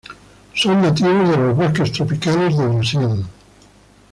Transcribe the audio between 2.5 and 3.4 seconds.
de Brasil.